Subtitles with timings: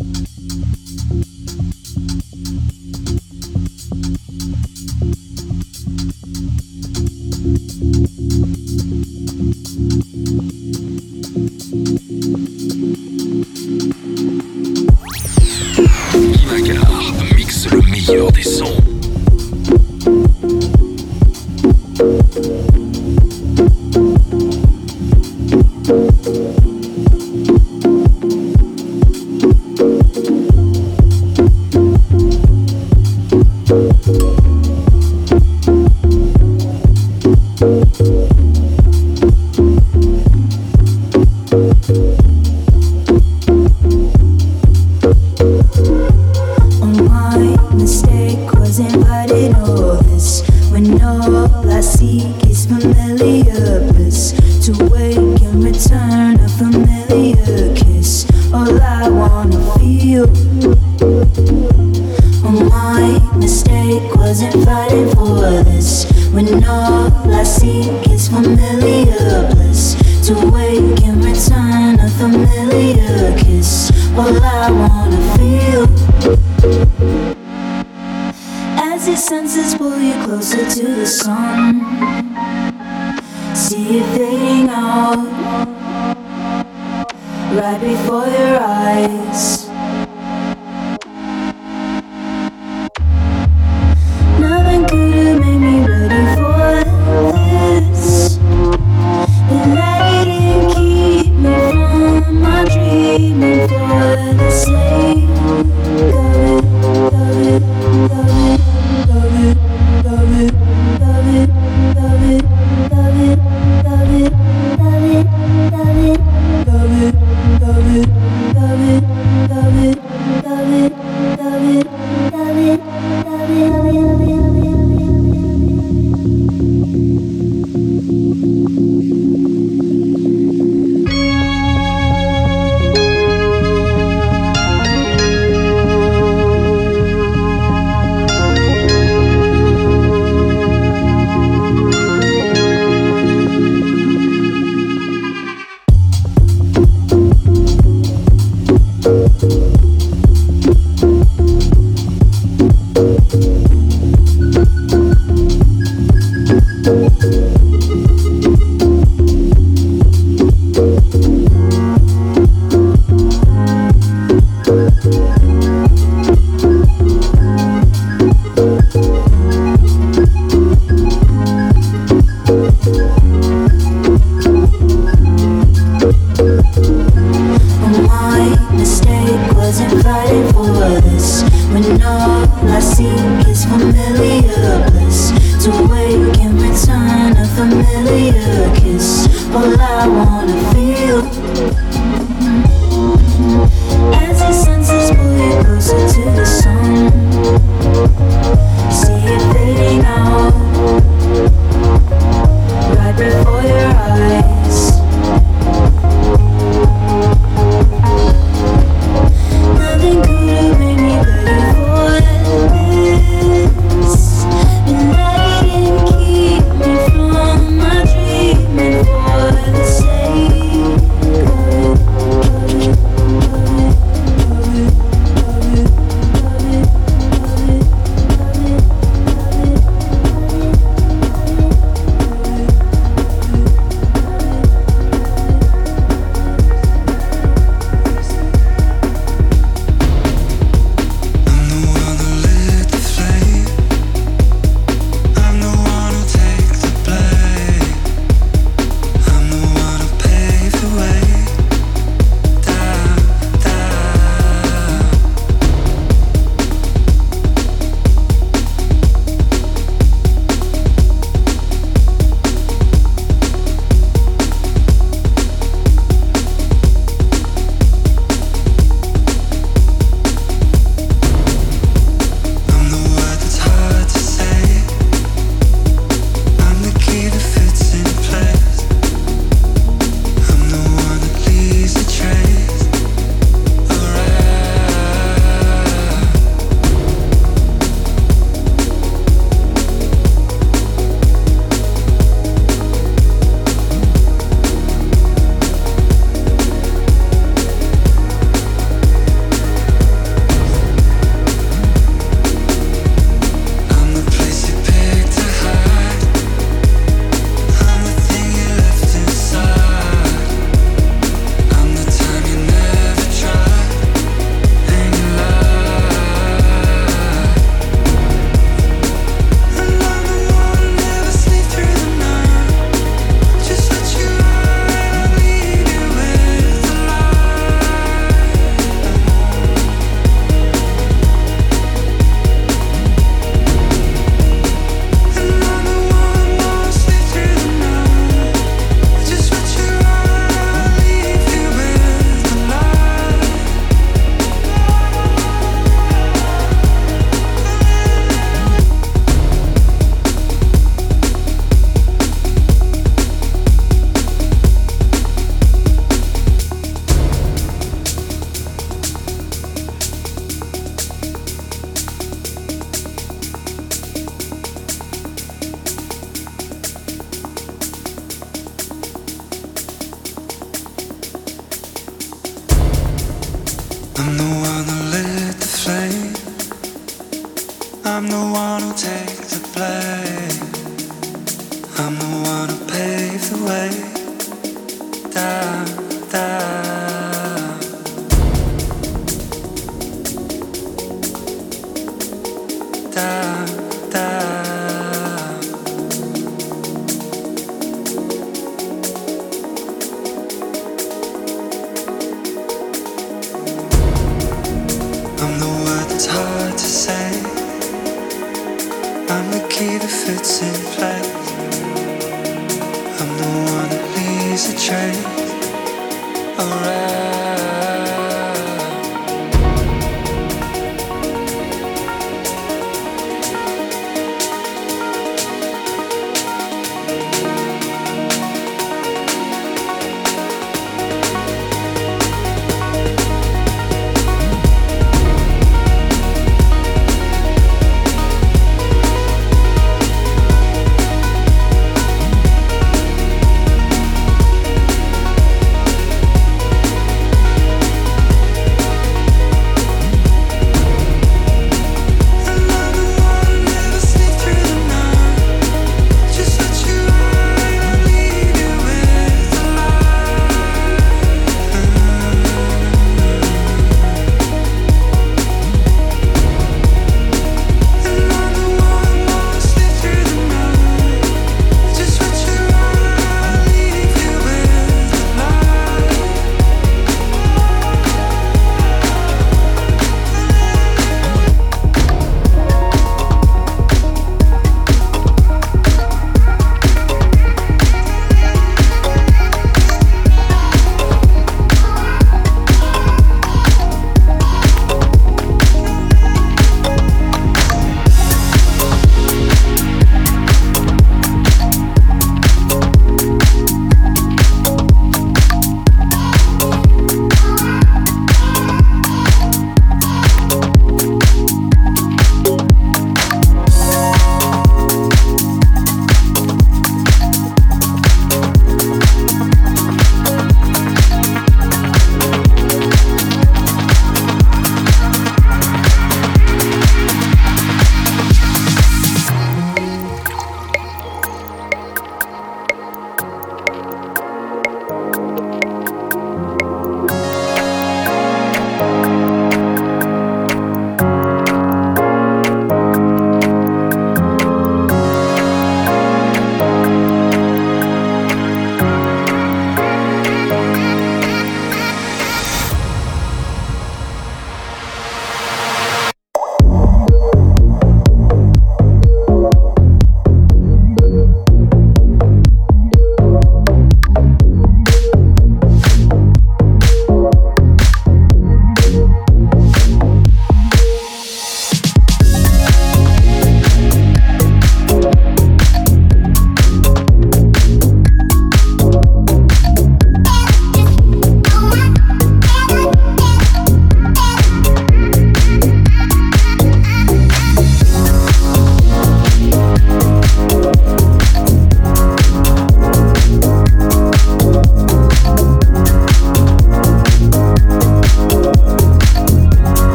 [0.00, 0.28] Thank
[2.32, 2.69] you.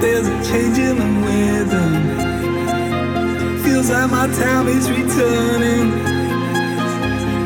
[0.00, 1.88] There's a change in the weather.
[3.62, 5.90] Feels like my time is returning.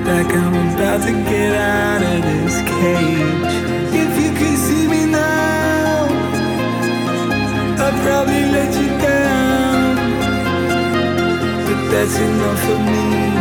[0.05, 3.55] Like I'm about to get out of this cage.
[4.03, 6.09] If you could see me now,
[7.85, 9.97] I'd probably let you down.
[11.67, 13.32] But that's enough for me.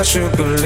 [0.00, 0.59] I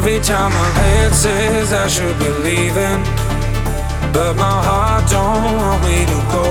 [0.00, 3.00] every time my head says I should be leaving
[4.14, 6.46] But my heart don't want me to go.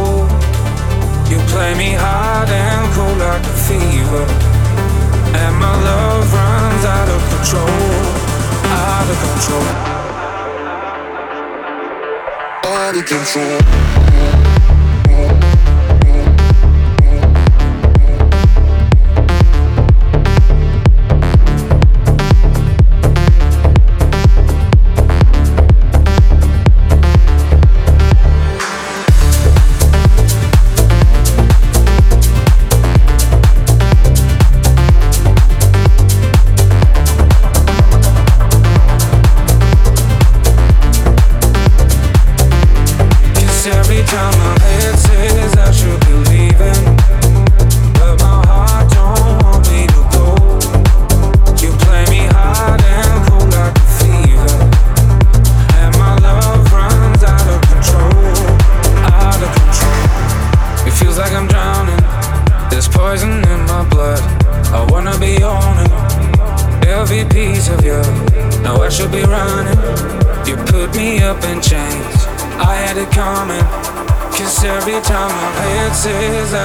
[1.32, 4.26] You play me hard and cold like a fever
[5.42, 7.90] And my love runs out of control
[8.86, 9.70] Out of control.
[12.70, 13.89] Out of control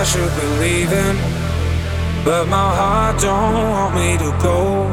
[0.05, 1.17] I should be leaving,
[2.27, 4.87] but my heart don't want me to go.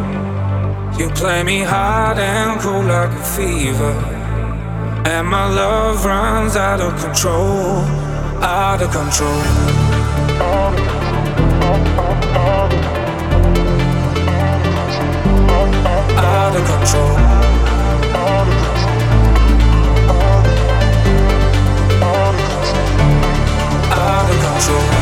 [0.97, 3.91] You play me hard and cold like a fever,
[5.05, 7.83] and my love runs out of control,
[8.41, 9.41] out of control.
[16.15, 17.17] Out of control.
[23.93, 25.00] Out of control.